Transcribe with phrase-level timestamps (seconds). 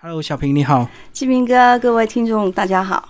[0.00, 0.88] Hello，小平你好。
[1.12, 3.02] 志明哥，各位听众大家好。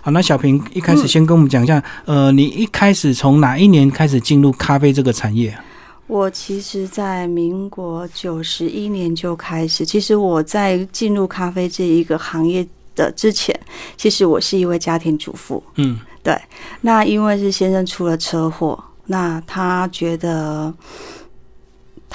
[0.00, 5.58] 好，那小平一开始先跟我们讲一下，呃，你一开始从哪一年开始进入咖啡这个产业？
[6.06, 9.84] 我其实，在民国九十一年就开始。
[9.84, 13.58] 其实我在进入咖啡这一个行业的之前，
[13.96, 15.60] 其实我是一位家庭主妇。
[15.74, 16.40] 嗯，对。
[16.82, 20.72] 那因为是先生出了车祸，那他觉得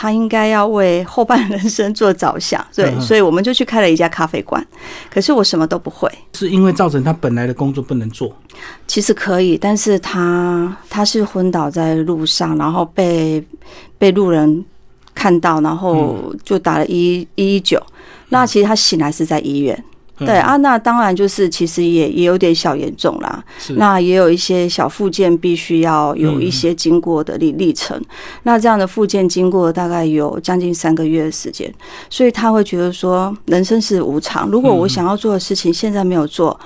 [0.02, 4.66] 他应该要为后半人生做着想，对，所以我们就去开了一家咖啡馆。
[5.12, 8.36] 可是我什么都不会，是因为造成他本来的工作不能做。
[8.88, 13.46] 其实可以，但是他他是昏倒在路上，然后被
[14.00, 14.66] 被路人
[15.14, 17.80] 看到，然后就打了一一一九。
[18.30, 19.84] 那其实他醒来是在医院。
[20.26, 23.44] 对啊，那当然就是其实也也有点小严重啦。
[23.76, 28.00] 那也有一些小附件必须要有一些经过的历历程。
[28.44, 31.74] 那这样的附件经过大概有将近三个月的时间，
[32.10, 34.50] 所以他会觉得说人生是无常。
[34.50, 36.60] 如果我想要做的事情现在没有做，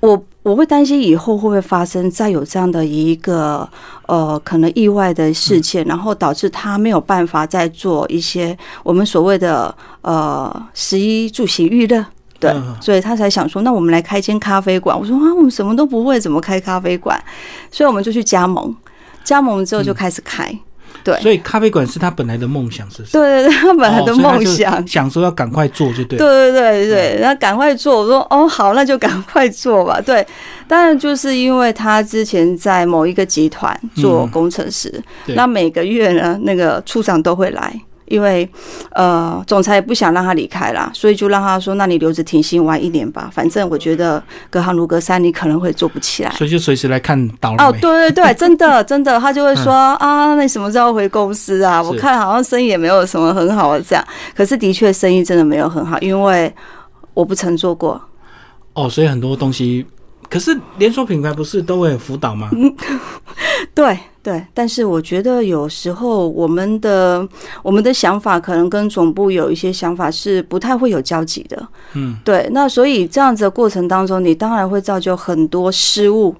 [0.00, 3.66] 我我会担心以后会不会发生再有这样的一个
[4.06, 12.04] 呃可能意外的事件，然后导致他没有办法再做一些我们所谓的呃十一住行娱乐。
[12.52, 14.98] 对，所以他才想说，那我们来开间咖啡馆。
[14.98, 17.22] 我说啊，我们什么都不会，怎么开咖啡馆？
[17.70, 18.74] 所以我们就去加盟，
[19.22, 20.56] 加盟之后就开始开。
[21.02, 23.02] 对，所以咖啡馆是他本来的梦想，是？
[23.12, 26.18] 对对对， 他本来的梦想，想说要赶快做就对。
[26.18, 28.00] 对对对对，那赶快做。
[28.00, 30.00] 我说哦，好，那就赶快做吧。
[30.00, 30.26] 对，
[30.66, 35.02] 当然就是因为他之前在某一个集团做工程师，
[35.34, 37.78] 那每个月呢，那个处长都会来。
[38.06, 38.48] 因为，
[38.92, 47.64] 呃，总裁也不想让他离开啦，所以就让他说：“那你留着停薪玩一年吧，反正我觉得隔行如隔山，你可能会做不起来。”所以就随时来看倒了。
[47.64, 51.82] 哦，对对对，真的 真的，他就会说：“啊，那你什么时候回公司啊？
[51.82, 54.04] 我看好像生意也没有什么很好的这样。”
[54.36, 56.52] 可是的确生意真的没有很好，因为
[57.14, 58.00] 我不曾做过。
[58.74, 59.86] 哦，所以很多东西，
[60.28, 62.50] 可是连锁品牌不是都会辅导吗？
[62.52, 62.74] 嗯
[63.74, 63.98] 对。
[64.24, 67.28] 对，但是我觉得有时候我们的
[67.62, 71.68] 我们的想法可能跟总部有一些想法是不太会有交集的。
[71.92, 76.34] 嗯，对，那所以这样子的过程当中，你当然会造就很多失误，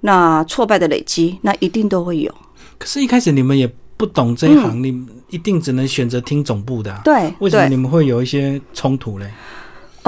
[0.00, 2.34] 那挫败的累积，那一定都会有。
[2.78, 6.98] 可是，一开始你们也不懂这一行，你一定只能选择听总部的。
[7.04, 9.30] 对，为什么你们会有一些冲突嘞？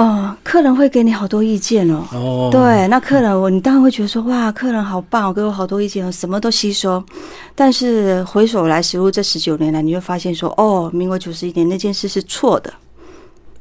[0.01, 2.03] 哦，客人会给你好多意见哦。
[2.11, 7.03] 哦，对，那客人我你当然会觉得说哇，客人好棒，我给我好多意见，什么都吸收。
[7.53, 12.73] 但是回首来，实入这十九年来，你会发现说，哦，民国九十一年那件事是错的，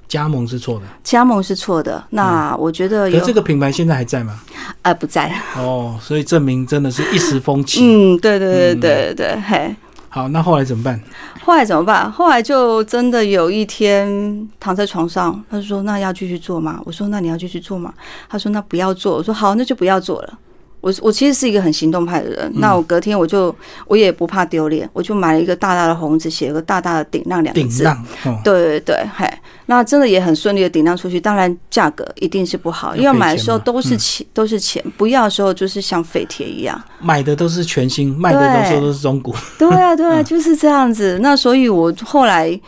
[0.09, 2.03] 加盟是错的，加盟是错的。
[2.11, 4.41] 那我觉得，有这个品牌现在还在吗？
[4.83, 5.33] 啊，不在。
[5.57, 7.81] 哦，所以证明真的是一时风起。
[7.83, 9.75] 嗯，对对对对对，嘿。
[10.13, 11.01] 好，那后来怎么办？
[11.45, 12.11] 后来怎么办？
[12.11, 17.95] 后来就真的有一天躺在床上，他说：“那要继续做吗？”我说：“那你要继续做吗？”
[18.29, 20.39] 他说：“那不要做。”我说：“好，那就不要做了。”
[20.81, 23.55] 我我其实是一个很行动派的人，那我隔天我就
[23.87, 27.83] 我也不怕丢脸，我就买了一个大大的红纸，写了个大大的“顶浪”两个字。
[27.83, 28.07] 顶浪，
[28.43, 29.27] 对对对，嘿，
[29.67, 31.21] 那真的也很顺利的顶浪出去。
[31.21, 36.81] 当然价格一定是不好，要买的时候都是钱，都是钱；不要的时候就是像废铁一样。
[36.99, 39.35] 买的都是全新，卖的都说都是中古。
[39.59, 41.19] 对啊，对啊，就是这样子。
[41.21, 42.59] 那所以我后来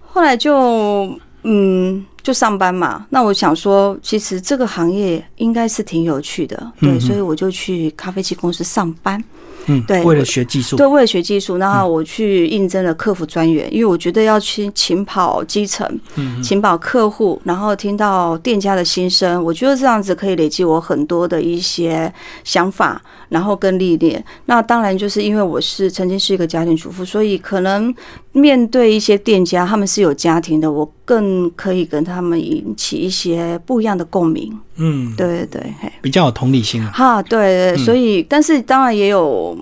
[0.00, 1.10] 后来就
[1.42, 2.04] 嗯。
[2.26, 9.22] 就上班嘛，那我想说，其实这个行业应该是挺有趣的，对，所以我就去咖啡机公司上班。
[9.66, 15.88] 嗯，对，为了学技术，对，为了学技术，然后我去应征了客服专员，因为我觉得要去勤跑基层，
[16.42, 22.12] 勤跑客户，然后听到店家的心声，我觉得这样子可以累积我很多的一些
[22.42, 24.24] 想法，然后跟历练。
[24.46, 27.94] 那当然就是因为我是曾经是一个家庭主妇，所以可能
[28.32, 34.56] 面对一些店家，他们是有家庭的，我更可以跟他们引起一些不一样的共鸣。
[34.76, 36.90] 嗯，对对对，比较有同理心啊。
[36.94, 39.56] 哈，对对，所以但是当然也有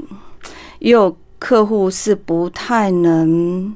[0.81, 3.75] 也有客户是不太能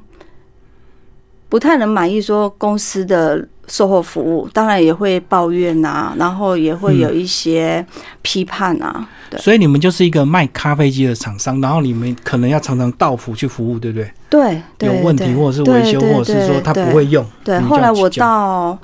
[1.47, 7.85] 不太能满意说公司的售后服务，当然也会抱怨呐，然后也会有一些
[8.21, 9.07] 批判啊。
[9.29, 13.99] 对，所以你们就是一个卖咖啡机的厂商，然后你们可能要常常到府去服务，对不
[14.29, 14.61] 对？
[14.77, 17.25] 对，有问题或者是维修，或者是说他不会用。
[17.43, 18.77] 对，后来我到。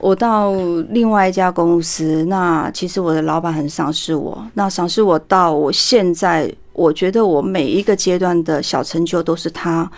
[0.00, 0.52] 我到
[0.90, 6.48] 另外一家公司，那其实我的老板很赏识我，那赏识我到我现在，
[6.78, 9.90] 我觉得我每一个阶段的小成就都是他，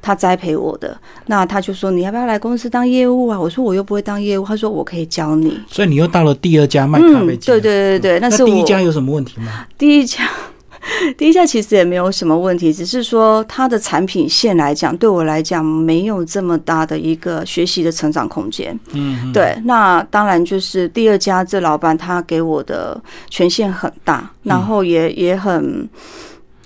[0.00, 0.96] 他栽培我的。
[1.26, 3.38] 那他就说你要不要来公司当业务啊？
[3.38, 5.58] 我说我又不会当业务，他说我可以教你。
[5.68, 7.46] 所以你又到了第二家卖咖啡机。
[7.46, 9.66] 对对对对，那是第一家有什么问题吗？
[9.76, 10.30] 第一家，
[11.16, 18.78] 低价其实也没有什么问题，只是说它的产品线来讲，对我来讲没有这么大的一个学习的成长空间。
[18.92, 25.88] 嗯，对，那当然就是第二家这老板他给我的权限很大，然后也也很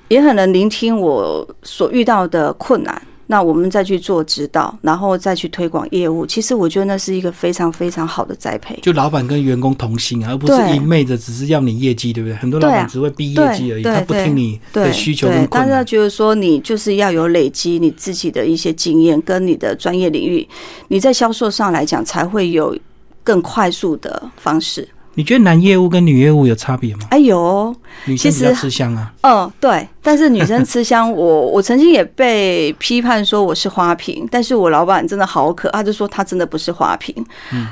[0.09, 3.01] 也很能聆听我所遇到的困难。
[3.33, 6.27] 那我们再去做指导，然后再去推广业务。
[6.27, 8.79] 其实我觉得那是一个非常非常好的栽培。
[8.83, 12.37] 就老板跟员工同心啊，而不是对一昧的只是要你业绩，对不对？
[12.37, 15.51] 很多老板只会逼业绩而已，他不听你的需求跟，困难。
[15.51, 20.47] 但是他觉得说你就是要有累积你自己的一些经验跟你的专业领域，
[20.89, 22.77] 你在销售上来讲才会有
[23.25, 24.87] 更快速的方式。
[25.15, 27.01] 你觉得男业务跟女业务有差别吗？
[27.11, 27.75] 哎有，
[28.07, 37.15] 女生比较其实吃香啊，嗯，对，但是女生吃香， 我我曾经也被批判说我是花瓶，但是我老板真的好可，他就说他真的不是花瓶。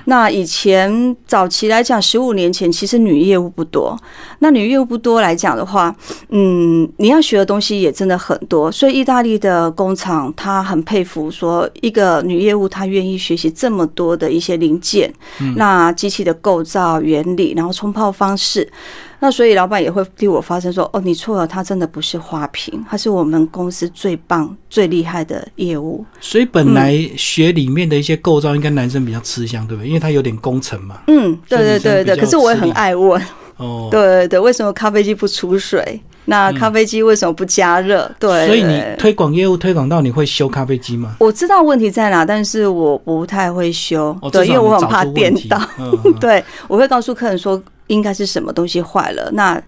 [0.04, 3.98] 那以前早期来讲，十五年前其实女业务不多，
[4.40, 5.94] 那女业务不多来讲的话，
[6.28, 15.10] 嗯，你要学的东西也真的很多，所以意大利的工厂他很佩服说一个女业务她愿意学习这么多的一些零件，
[15.56, 18.70] 那机器的构造原理，然后冲泡方式。
[19.18, 26.04] 那所以老板也会替我发声说：“哦，你错了，他真的不是花瓶，他是我们公司最棒、最厉害的业务。
[26.20, 29.88] 所以本来学里面的一些构造，应该男生比较吃香，对不对？
[29.88, 32.16] 因为他有点工程嘛。”嗯，对对对对。
[32.16, 33.20] 可是我也很爱问，
[33.58, 36.00] 哦，对对对，为什么咖啡机不出水？
[36.26, 38.10] 那咖啡机为什么不加热？
[38.18, 41.16] 对，所以你推广业务推广到你会修咖啡机吗？
[41.18, 45.60] 我知道问题在哪，但是我不太会修，哦，对，因为我很怕电到。
[45.78, 49.60] 嗯嗯 对，我会告诉客人说应该是什么东西坏了，那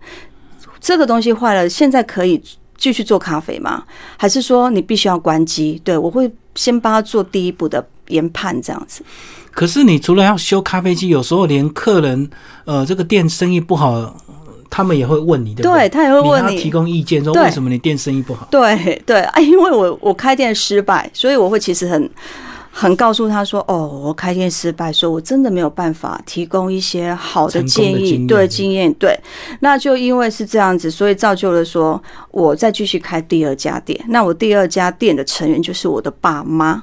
[0.80, 2.40] 这个东西坏了，现在可以
[2.76, 3.82] 继续做咖啡吗？
[4.16, 5.80] 还是说你必须要关机？
[5.82, 9.02] 对我会先帮他做第一步的研判，这样子。
[9.50, 12.30] 可是你除了要修咖啡机，有时候连客人
[12.64, 14.16] 呃这个店生意不好，
[14.74, 15.86] 他们也会问你，对不对？
[15.86, 16.54] 他也会问你。
[16.54, 17.42] 你提供意见，说对。
[17.42, 18.48] 为什么你店生意不好？
[18.50, 19.20] 对对。
[19.20, 22.10] 啊，因为我我开店失败，所以我会其实很
[22.70, 29.14] 很告诉他说，哦，我开店失败，说我真的没有办法提供一些好的建议，对经验，对，
[29.60, 34.02] 那就因为是这样子，所以造就了说我再继续开第二家店。
[34.08, 36.82] 那我第二家店的成员就是我的爸妈，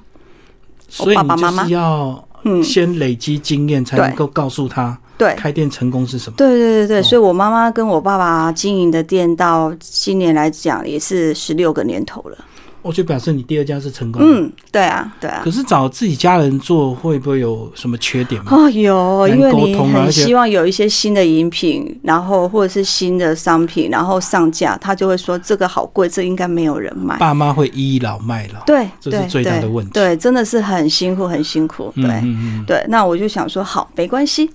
[0.87, 1.67] 所以你爸爸妈妈。
[1.67, 5.35] 要嗯，先累积经验，才能够告诉他对。
[5.35, 6.35] 开店成功是什么。
[6.35, 12.37] 对对对对，哦所以我妈妈跟我爸爸经营的店到今年来讲也是十六个年头了。
[12.81, 14.27] 我就表示你第二家是成功的。
[14.27, 15.51] 嗯，对啊，对啊可。
[15.51, 18.51] 是找自己家人做会不会有什么缺点吗？
[18.55, 27.17] 哦，有，因为你很希望有一些新的饮品，然后或者是新的商品，然后上架，他就会说这个好贵，这应该没有人买。
[27.17, 28.63] 爸妈会倚老卖老。
[28.65, 31.91] 对，这是最大的问题对，真的是很辛苦，很辛苦。
[31.97, 34.49] 嗯对，嗯嗯，对，那我就想说，好，没关系，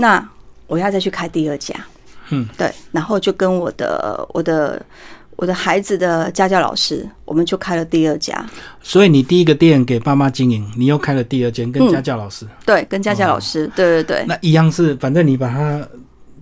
[0.00, 0.26] 那
[0.66, 1.74] 我要再去开第二家。
[2.30, 4.80] 嗯，对，然后就跟我的我的
[5.36, 8.44] 我的孩子的家教老师，我们就开了第二家。
[8.82, 14.24] 所以你第一个店给爸妈经营，你又开了第二间跟嗯家教老师，对，跟家教老师，对对对。
[14.26, 15.82] 那一样是，反正你把它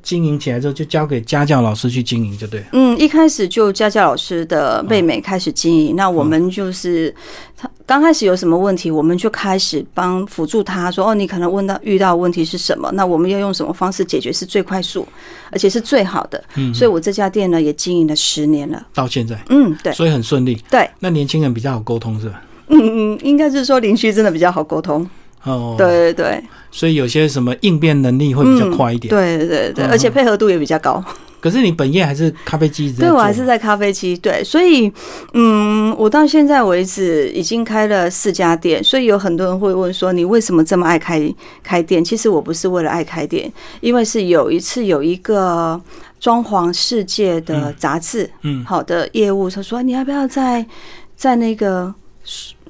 [0.07, 2.63] 经营起来之后，就交给家教老师去经营，就对。
[2.73, 7.13] 嗯，一开始就家教老师的妹妹开始经营，那我们就是
[7.57, 15.05] 他刚开始有什么问题，我们就开始帮辅助他说，哦，你可能问到遇到问题是什么，那我们要用什么方式解决是最快速，
[15.51, 16.43] 而且是最好的。
[16.55, 18.87] 嗯，所以我这家店呢也经营了十年了。
[18.95, 20.55] 到现在，嗯，对所以很顺利。
[20.71, 22.41] 对，那年轻人比较好沟通是吧？
[22.69, 25.09] 嗯嗯，应该是说邻居真的比较好沟通。
[25.47, 29.09] 哦，，对对对，所以有些什么应变能力会比较快一点。
[29.09, 31.03] 对对对而且配合度也比较高。
[31.39, 34.17] 可是你本业还是咖啡机对，我还是在咖啡机。
[34.17, 34.91] 对，所以，
[35.35, 41.33] 嗯，我到现在为止已经开了四家店，所以有很多人会问说，你为什么这么爱开
[41.63, 42.05] 开店？
[42.05, 45.81] 其实我不是为了爱开店，因为是有一次有一个
[46.19, 50.67] 装潢世界的杂志，嗯好的业务，他说你要不要在
[51.15, 51.95] 在那个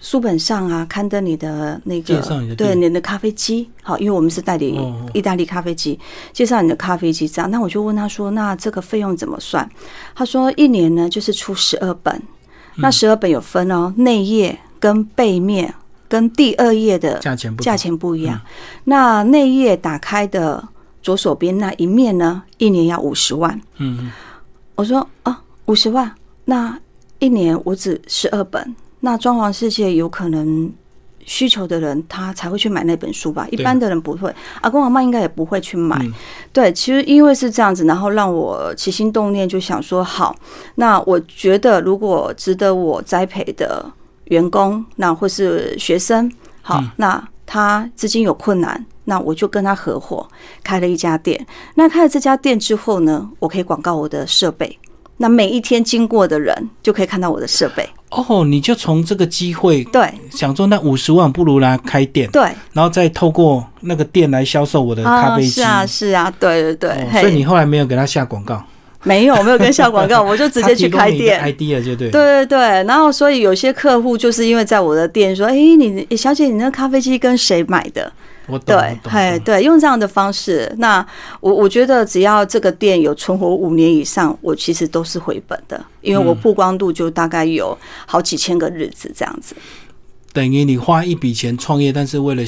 [0.00, 2.20] 书书本上啊刊登你的那个
[2.56, 4.80] 对你的咖啡机，好，因为我们是代理
[5.12, 5.98] 意大利咖啡机，
[6.32, 7.50] 介绍你的咖啡机这样。
[7.50, 9.68] 那我就问他说，那这个费用怎么算？
[10.14, 12.22] 他说一年呢就是出十二本，
[12.76, 15.74] 那十二本有分哦，内页跟背面
[16.08, 18.40] 跟第二页的价钱价钱不一样。
[18.84, 20.66] 那内页打开的
[21.02, 23.60] 左手边那一面呢，一年要五十万。
[23.78, 24.12] 嗯，嗯。
[24.74, 26.78] 我说啊，五十万，那
[27.18, 28.76] 一年我只十二本，
[29.06, 30.68] 那装潢世界有可能
[31.24, 35.96] 需求的人他才会去买那本书吧，一般的人不会，阿公阿妈应该也不会去买。
[36.00, 36.12] 嗯
[36.52, 40.34] 对，其实因为是这样子，然后让我起心动念，就想说，好，
[40.74, 43.88] 那我觉得如果值得我栽培的
[44.24, 46.28] 员工，那或是学生，
[46.62, 48.84] 好，嗯那他资金有困难。
[49.08, 50.26] 那我就跟他合伙
[50.64, 51.46] 开了一家店。
[51.76, 54.76] 那开了这家店之后呢，我可以广告我的设备，
[55.18, 57.88] 那每一天经过的人就可以看到我的设备。
[58.10, 62.42] 哦，你就从这个机会对想说，那五十万不如来开店，对，
[62.72, 65.48] 然后再透过那个店来销售我的咖啡机。
[65.48, 66.90] 是啊是啊，对对对。
[66.90, 68.62] 哦所以你后来没有给他下广告，
[69.02, 71.42] 没有没有跟下广告， 我就直接去开店。
[71.42, 72.08] idea 就对。
[72.10, 78.10] 对对对，然后所以有些客户就是因为在我的店说，哎，你小姐，你那咖啡机跟谁买的？
[78.46, 78.76] 我懂。
[78.76, 81.04] 对，哎，对，用这样的方式，那
[81.40, 87.76] 我我觉得只要这个店有存活五年以上，我其实都是回本的，因为我曝光度就大概有
[88.06, 89.54] 好几千个日子这样子。
[90.32, 92.42] 等于你花一笔钱创业，但是为了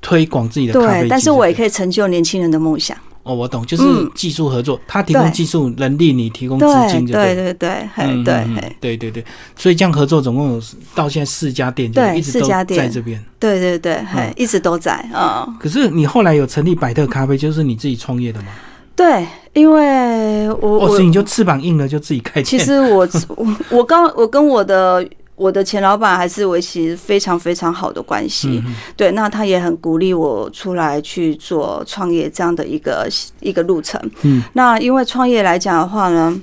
[0.00, 2.96] 推广自己的咖啡，对，但是我也可以成就年轻人的梦想。
[3.26, 3.82] 哦，我懂，就是
[4.14, 8.46] 技术合作，他提供技术能力，你提供资金，对对对，嘿，对，
[8.80, 9.24] 对对对，
[9.56, 10.62] 所以这样合作总共有
[10.94, 15.44] 到现在四家店，就一直都在这边，对对对，嘿，一直都在啊。
[15.58, 18.46] 可是你后来有成立百特咖啡，就是你自己创业的吗？
[18.94, 22.44] 对，因为我，哦，所以你就翅膀硬了，就自己开店。
[22.44, 25.04] 其实我我我刚我跟我的。
[25.36, 33.06] 我的前老板还是维持非常非常好的关系，嗯对，那他也很鼓励我出来去做创业这样的一个
[33.40, 34.00] 一个路程。
[34.22, 36.40] 嗯，那因为创业来讲的话呢，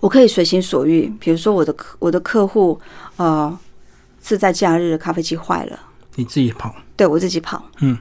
[0.00, 2.80] 我可以随心所欲，比如说我的我的客户
[3.18, 3.58] 呃
[4.22, 5.78] 是在假日咖啡机坏了，
[6.14, 7.98] 你自己跑，对我自己跑，嗯，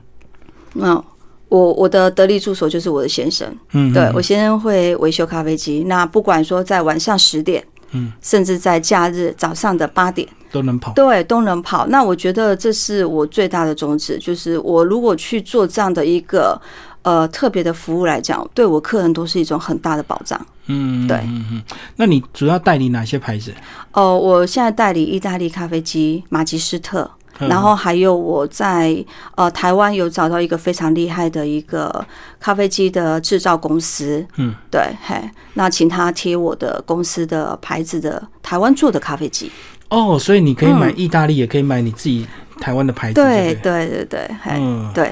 [0.73, 1.03] 那
[1.49, 7.61] 我我的得力助手就是我的先生，嗯，对我先生会维修咖啡机，那不管说在晚上十点。
[7.91, 11.87] 嗯，甚至在假日早上的八点都能跑，对，都能跑。
[11.87, 16.59] 那我觉得这是我最大的宗旨，就是我如果去做这样的一个
[17.01, 20.39] 呃特别的服务来讲，对我客人都是一种很大的保障。
[20.67, 21.63] 嗯，对，嗯嗯。
[21.95, 23.53] 那你主要代理哪些牌子？
[23.93, 27.09] 哦，我现在代理意大利咖啡机马吉斯特。
[27.39, 29.03] 然后还有我在
[29.35, 32.05] 呃台湾有找到一个非常厉害的一个
[32.39, 35.15] 咖啡机的制造公司，嗯，对，嘿，
[35.55, 39.51] 那请他贴我的公司的牌子的台湾做的咖啡机。
[39.89, 42.25] 哦，所以你可以买意大利，也可以买你自己
[42.59, 43.15] 台湾的牌子。
[43.15, 45.11] 对对对对，嘿，嗯，对。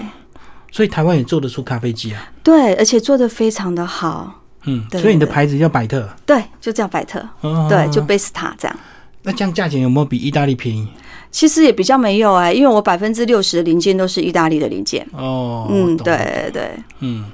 [0.71, 2.31] 所以台湾也做得出咖啡机啊？
[2.43, 4.35] 对，而且做的非常的好。
[4.65, 6.07] 嗯，所以你的牌子叫百特？
[6.25, 7.27] 对，就叫百特。
[7.67, 8.77] 对，就贝斯塔这样。
[9.23, 10.87] 那这样价钱有没有比意大利便宜？
[11.31, 15.07] 其实也比较没有哎、欸，因为我百分之六十的零件都是意大利的零件。
[15.13, 16.71] 哦，嗯，对对，
[17.01, 17.25] 嗯，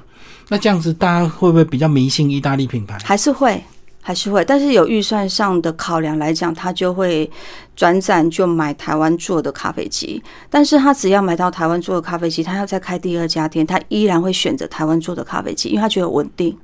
[0.48, 2.98] 那这样子大家会不会比较迷信意大利品牌？
[3.02, 3.62] 还是会，
[4.02, 7.30] 还是会，但是有预算上的考量来讲，他就会
[7.74, 10.22] 转战就买台湾做的咖啡机。
[10.50, 16.56] 但是他只要买到台湾做的咖啡机，他要再开第二家店，他依然会选择台湾做的咖啡机，因为他觉得稳定。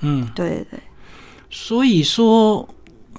[0.00, 0.80] 嗯，对对对。
[1.50, 2.68] 所以说。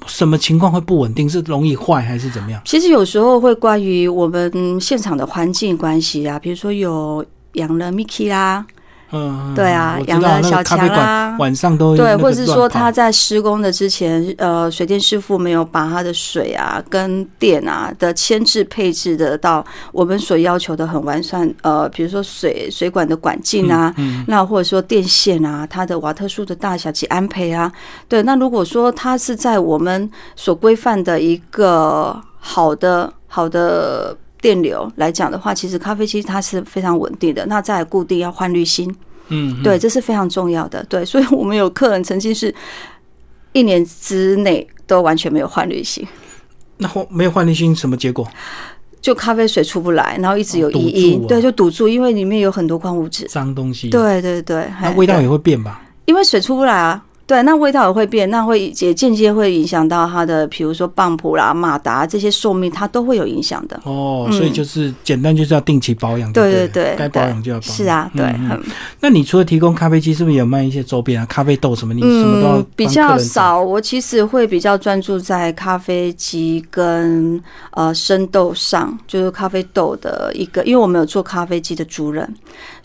[0.07, 1.29] 什么情况会不稳定？
[1.29, 2.61] 是容易坏还是怎么样？
[2.65, 8.65] 其实有时候会关于我们现场的环境关系啊，比如说有养了 Mickey 啦，
[9.15, 27.71] 嗯，对啊，养了小强啊，晚上都对，或者是说他在施工的之前，呃，水电师傅没有把他的水啊跟电啊的牵制配置的到我们所要求的很完善，呃，比如说水水管的管径啊，嗯嗯、那或者说电线啊，它的瓦特数的大小及安培啊，
[28.09, 34.17] 对，那如果说它是在我们所规范的一个好的好的。
[34.45, 37.43] 电流来讲的话，其实咖啡机它是非常稳定的。
[37.47, 38.95] 那再固定要换滤芯，
[39.29, 40.85] 嗯，对，这是非常重要的。
[40.87, 42.53] 对，所以我们有客人曾经是
[43.53, 46.07] 一年之内都完全没有换滤芯。
[46.77, 48.27] 那没有换滤芯什么结果？
[49.01, 53.89] 就咖啡水出不来，然后一直有异音，哦、对，就堵住，因为里面有很多矿物质、脏东西。
[53.89, 55.81] 对对对，那味道也会变吧？
[56.05, 57.03] 因为水出不来啊。
[57.27, 63.79] 对，那味道也会变，那会也间接会影响到它的，比如说棒浦啦、马达这些寿命，它都会有影响的。
[63.83, 66.31] 哦，所以就是简单就是要定期保养。
[66.31, 67.75] 对对对，该保养就要保养。
[67.75, 68.25] 是啊，对。
[68.25, 68.61] 嗯，
[68.99, 71.25] 那你除了提供咖啡机，是不是有卖一些周边啊？
[71.25, 71.93] 咖啡豆什么？
[71.93, 73.59] 你什么都比较少。
[73.59, 77.41] 我其实会比较专注在咖啡机跟
[77.71, 82.31] 呃生豆上，就是咖啡豆的一个，因为我们有做咖啡机的主人，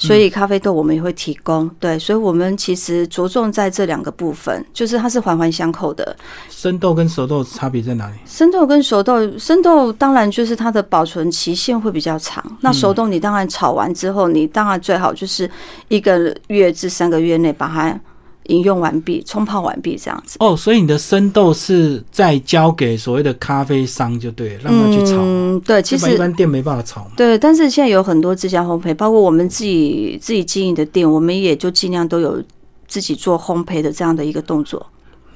[0.01, 1.65] 所以咖啡豆我们也会提供。
[1.65, 6.17] 嗯、对，所以我们其实着重在这两个部分，就是它是环环相扣的。
[6.49, 8.15] 生豆跟熟豆差别在哪里？
[8.25, 12.43] 生豆跟熟豆，生豆当然就是它的保存期限会比较长。
[12.63, 15.49] 那熟豆你当然炒完之后，你当然最好就是
[15.89, 18.01] 一个月至三个月内把它
[18.45, 20.37] 饮用完毕、冲泡完毕这样子。
[20.41, 25.17] 哦，所以你的生豆是在交给所谓的咖啡商就对，让他去炒。
[25.21, 27.13] 嗯，对，其实一般店没办法炒嘛。
[27.17, 32.43] 对，但是现在有很多自家烘焙，包括我们自己自己经营的店，我们也就尽量都有
[32.89, 34.85] 自己做烘焙的这样的一个动作。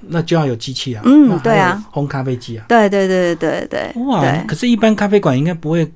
[0.06, 4.02] 那就要有机器啊，嗯，对啊，烘咖啡机啊，对对对对对对。
[4.02, 5.90] 哇，可是，一般咖啡馆应该不会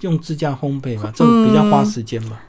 [0.00, 1.12] 用自家烘焙嘛？
[1.14, 2.40] 这种比较花时间吧。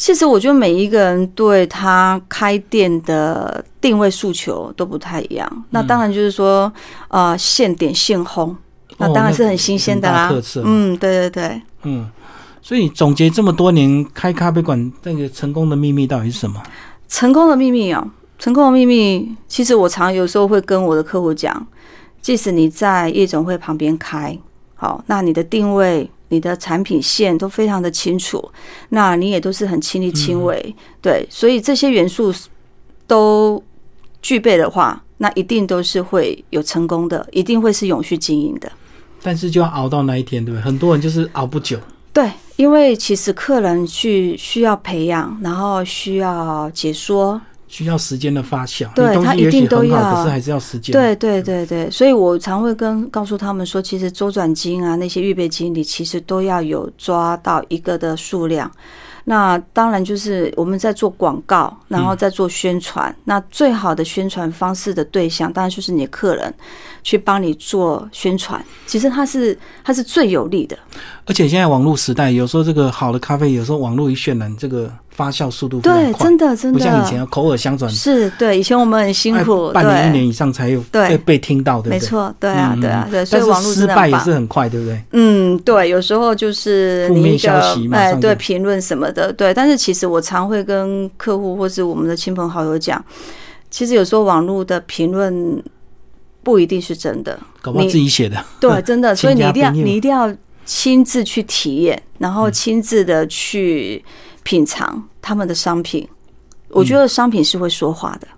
[0.00, 5.64] 其实我觉得每一个人对他开店的定位诉求都不太一样。
[5.68, 6.72] 那当然就是说，
[7.08, 8.56] 呃，现点现烘，
[8.96, 10.30] 那当然是很新鲜的啦。
[10.30, 12.08] 特色，嗯，对对对，嗯。
[12.62, 16.62] 所以总结这么多年开咖啡馆那个成功的秘密到底是什么？
[17.06, 18.02] 成功的秘密啊，
[18.38, 21.66] 成功的秘密，其实我常有时候会跟我的客户讲，
[22.22, 24.38] 即使你在夜总会旁边开，
[24.76, 28.50] 好，那你的定位、你的产品线都非常的清楚，
[28.88, 32.34] 那你也都是很亲力亲为，对，所以这些元素
[33.06, 33.62] 都
[34.22, 38.70] 具备的话，那一定都是会有成功的，一定会是永续经营的。
[39.22, 40.64] 但是就要熬到那一天，对不对？
[40.64, 41.78] 很多人就是熬不久。
[42.12, 48.92] 对，因为其实客人去需要培养，然后需要解说，需要时间的发酵。
[48.94, 50.92] 对它一定都要，可是还是要时间。
[50.92, 58.70] 对对对对，所以我常会跟告诉他们说，其实周转金啊，那些预备金，你其实都要有抓到一个的数量。
[59.22, 63.14] 那当然就是我们在做广告，然后在做宣传。
[63.24, 66.52] 那最好的宣传方式的对象，当然就是你的客人。
[67.02, 70.78] 去帮你做宣传，其实它是它是最有利的。
[71.24, 77.90] 而且现在网络时代，有时候这个好的咖啡，有时候网络一渲染，这个发酵速度对，真的真的不像以前口耳相传。
[77.90, 81.92] 是对，以前我们很辛苦，半年一年以上才有被被听到，对不对？
[81.92, 83.22] 没错，对啊，对啊，对。
[83.22, 84.98] 所以网络失败也是很快，对不对？
[85.12, 89.52] 嗯，对，有时候就是负面消息嘛，哎，对，评论什么的，对。
[89.52, 93.04] 但是其实我常会跟客户或是我们的亲朋好友讲，
[93.70, 95.62] 其实有时候网络的评论。
[96.42, 98.42] 不一定是真的，搞不好自己写的。
[98.58, 100.34] 对， 真的，所以你一定要你一定要
[100.64, 104.02] 亲自去体验，然后亲自的去
[104.42, 106.06] 品尝他们的商品。
[106.68, 108.28] 我觉得商品是会说话的。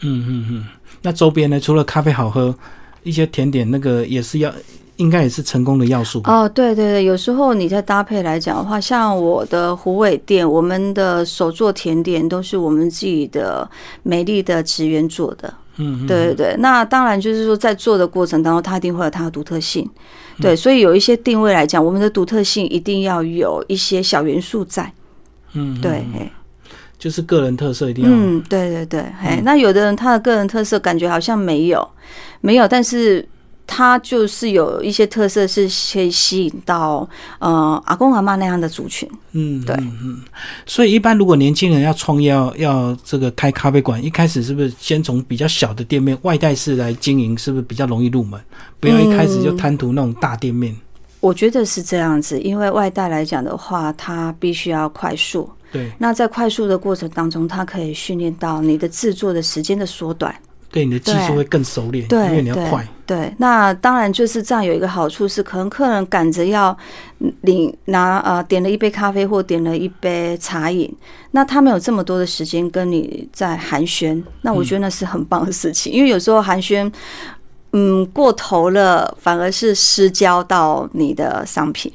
[0.00, 0.66] 嗯嗯嗯。
[1.00, 1.58] 那周边呢？
[1.58, 2.54] 除了咖啡好喝，
[3.02, 4.52] 一些甜点那个也是要，
[4.96, 6.20] 应该也是成功的要素。
[6.24, 13.68] 哦，对对对，有时候你在搭配来讲的话，像我的虎尾店，我们的手做甜点都是我们自己的
[14.02, 15.52] 美丽的职员做的。
[15.76, 19.88] 嗯，对对对，那当然就是说，在做的过程当中，它一定会有它的独特性，
[20.38, 24.92] 对，所以有一些定位来讲，我们的独特性一定要有一些小元素在，
[25.54, 26.04] 嗯，对，
[26.98, 31.88] 就是个人特色一定要，嗯，对对对，哎，那有的人他的个人特色感觉好像没有，
[32.40, 33.28] 没有，但是。
[33.64, 39.08] 他就是有一些特色，是可以吸引到呃阿公阿妈那样的族群。
[39.30, 40.20] 嗯，对，嗯，
[40.66, 48.38] 所以一般如果年轻人要创业，要要这个开咖啡馆，一开始是不是先从比较小的店面外带式来经营，是不是比较容易入门？
[48.78, 50.76] 不要一开始就贪图那种大店面。
[51.22, 55.48] 我觉得是这样子，因为外带来讲的话，它必须要快速。
[55.70, 60.34] 对，那在快速的过程当中，它可以训练到你的制作的时间的缩短。
[60.72, 62.88] 对你的技术会更熟练，因为你要快。
[63.06, 66.74] 对，那当然就是这样有一个好处是，可能客人赶着要
[67.42, 70.90] 领拿呃点了一杯咖啡或点了一杯茶饮，
[71.32, 76.90] 那他没有这么多的时间跟你在寒暄，那我觉得那是很棒的事情，因为有时候寒暄
[77.72, 81.92] 嗯过头了，反而是失焦到你的商品，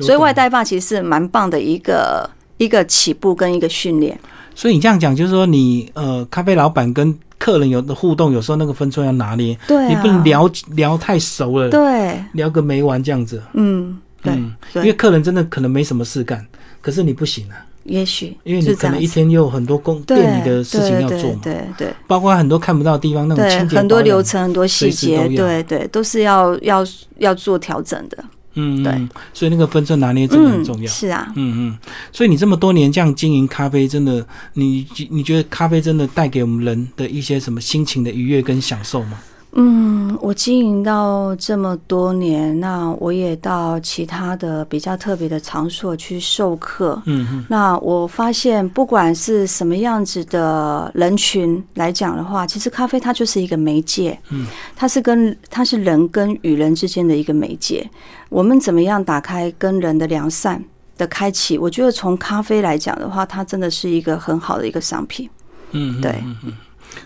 [0.00, 4.18] 所以外带吧其实是蛮棒的一个一个起步跟一个训练。
[4.54, 14.32] 所以你这样讲，就是说你呃咖啡老板跟客人有的互动，有时候那个分寸要拿捏，对，你不能聊聊太熟了，对，聊个没完这样子，嗯，对，
[14.76, 16.46] 因为客人真的可能没什么事干，
[16.80, 26.84] 可是你不行啊，也许因为你可能一天又有很多工店里的事情要做嘛，对对，包括很多看不到的地方，那种清洁很多流程、很多细节，对对，都是要要
[27.18, 28.24] 要做调整的。
[28.54, 30.86] 嗯，对，所以那个分寸拿捏真的很重要。
[30.86, 31.78] 是啊，嗯嗯，
[32.12, 39.18] 所以你这么多年这样经营咖啡，真的，你你觉得咖啡真的带给我们人的一些什么心情的愉悦跟享受吗？
[39.56, 47.00] 嗯，我经营到这么多年，那我也到其他的比较特别的场所去授课。
[47.06, 54.18] 嗯嗯，那我发现，不管是什么样子的人群来讲的话，其实咖啡它就是一个媒介。
[54.30, 57.88] 嗯，它是跟它是人跟与人之间的一个媒介。
[58.28, 60.60] 我们怎么样打开跟人的良善
[60.98, 61.56] 的开启？
[61.56, 65.30] 我觉得从咖啡来讲的话，它真的是一个很好的一个商品。
[65.70, 66.20] 嗯，对。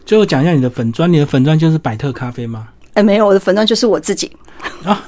[0.05, 2.68] 最后讲一下你的粉砖，你的粉砖就是百特咖啡吗？
[2.94, 4.31] 哎，没有，我的粉砖就是我自己。
[4.83, 5.05] 啊，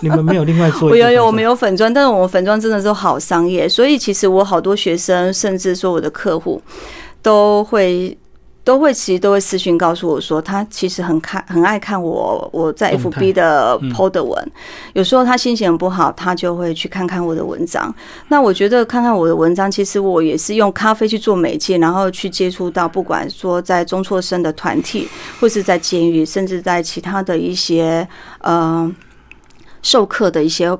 [0.00, 0.88] 你们没有另外做？
[0.90, 6.60] 我有有，我没有粉砖，但是我们粉砖真的是好商业，所以其实我好多学生，甚至说我的客户
[7.20, 8.16] 都会。
[8.64, 14.52] 都会其实都会私讯告诉我说，他其实很看很爱看我我在 FB 的 PO 的文，
[14.92, 17.92] 有时候他心情不好，他就会去看看我的文章。
[18.28, 25.08] 那我觉得看看我的文章，其实我也是用咖啡去做媒介，然后去接触到不管说在中辍生的团体，
[25.40, 28.06] 或是在监狱，甚至在其他的一些
[28.38, 28.88] 呃
[29.82, 30.76] 授课的一些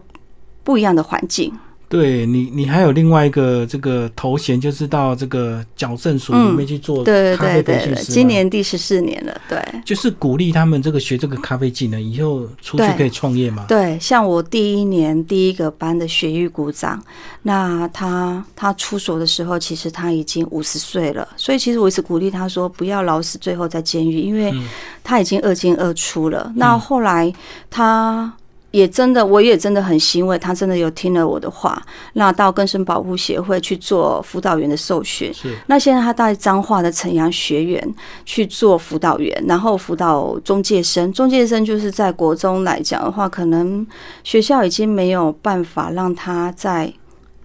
[0.63, 1.53] 不一样的环境。
[1.93, 9.63] 对你，你还有另外一个这个头衔，就是到这个矫正所里面去做对咖啡对今年第十四年了，对。
[9.85, 13.67] 就是鼓励他们这个学这个咖啡技能，以后出去可以创业嘛。
[13.69, 16.99] 对，像我第一年第一个班的学艺股长，
[17.43, 24.65] 那他他出所的时候，其实他已经五十岁了，所以其实我一直鼓励他说，不要老死最后在监狱，因为嗯
[25.05, 26.51] 他已经二进二出了。
[26.57, 27.31] 那后来
[27.69, 28.33] 他。
[28.73, 31.81] 也真的，我也真的很欣慰，他真的有听了我的话，
[32.15, 41.13] 那到更生保护协会去做辅导员的受训，是那现在他在彰化的城阳学院去做辅导员，然后辅导中介生。
[41.13, 43.87] 中介生就是在国中来讲的话，可能
[44.25, 46.93] 学校已经没有办法让他在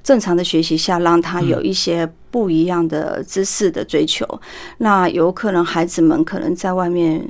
[0.01, 4.25] 正常的学习下，让他有一些不一样的知识的追求。
[4.77, 7.27] 那有可能孩子们可能在外面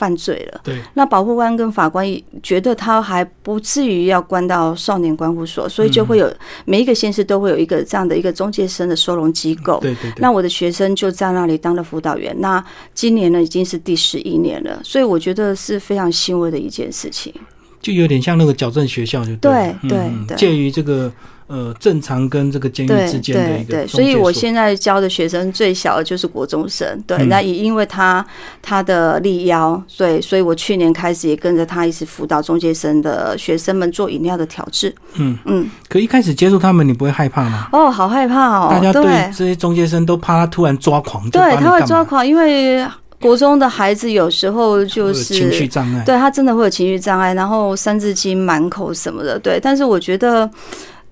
[0.00, 0.60] 犯罪了。
[0.64, 2.06] 对，那保护官跟法官
[2.42, 6.32] 觉得他还不至于要关到少年关护所，所以就会有
[6.64, 9.78] 每一个县市都会有一个这样的一个中介生的收容机构。
[9.80, 10.14] 对对对。
[10.16, 17.30] 那我的学生就在那里当了辅导员，那今年呢已经是第十一年了，所以我觉得是非常欣慰的一件事情。
[17.82, 21.12] 就有点像那个矫正学校，就对了对嗯对介于这个
[21.50, 28.24] 呃正常跟这个监狱之间的一个对对，所所以我现在教的学生最小的就是国中生，对，嗯那也因为他
[28.62, 34.94] 他的力腰，所以所以我去年开始也跟着他一起辅导中介生的学生们做饮料的调制。
[35.14, 37.68] 嗯嗯，可一开始接触他们，你不会害怕吗？
[37.72, 42.86] 哦，好害怕哦，大家对对这些中介生都怕他突然抓狂，对，他会抓，狂，因为
[43.20, 46.02] 国中的孩子有时候就是情绪障碍。
[46.06, 49.60] 对他真的会有情绪障碍，然后三字经满口什么的，对。
[49.60, 50.48] 但是我觉得，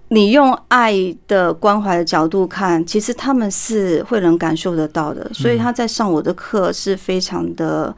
[0.08, 0.94] 你用爱
[1.26, 5.30] 的关怀的角度看，其实他们是会能感受得到的。
[5.34, 7.94] 所以他在上我的课是非常的，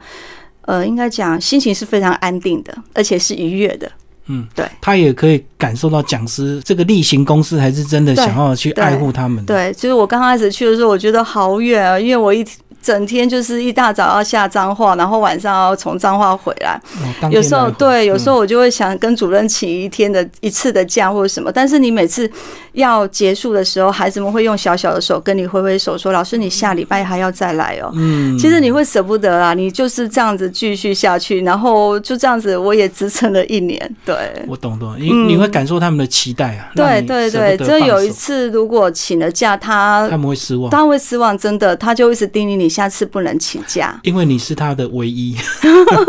[0.63, 3.89] 呃，应该讲心情是非常安定的，而且是愉悦的。
[4.27, 9.53] 嗯，对他也可以感受到讲师这个例行公司还是真的想要去爱护他们的。
[9.53, 12.45] 对，就是我刚开始去的时候，我觉得好远啊，因为我一
[12.81, 16.81] 整天就是一大早要下彰化，然后晚上要从彰化回来。
[17.21, 22.29] 哦，有时候对，有时嗯候我就会想跟主任请一天的一次的假或者什么，但是你每次
[22.73, 33.95] 要结束的时候，孩子们会用小小的手跟你挥挥手说：“老师，你下礼拜还要再来哦。”嗯，其实你会舍不得啊，你就是这样子继续下去，然后就这样子，我也支撑了一年。
[34.05, 34.15] 对，
[34.47, 36.71] 我懂懂，你嗯你会感受他们的期待啊。
[36.75, 43.99] 对对对，舍不得只有一次如果请了假，他他们会失望，他会失望，真的，他就一直叮咛你下次不能请假。
[44.03, 45.35] 因为你是他的唯一。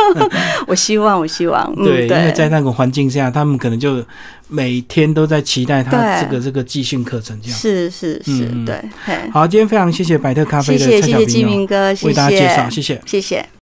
[0.66, 4.02] 我希望，我希望，嗯，对，因为，在那个环境下，他们可能就
[4.48, 7.58] 每天都在期待他这个这个即兴课程这样。
[7.58, 8.80] 是是是对，
[9.32, 13.02] 好，今天非常谢谢百特咖啡谢谢谢谢金的蔡小兵哦，明哥，谢为大家介绍，谢谢谢。
[13.04, 13.52] 谢谢。